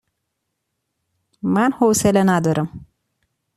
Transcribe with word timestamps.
من 1.43 1.71
حوصله 1.73 2.23
ندارم 2.25 2.85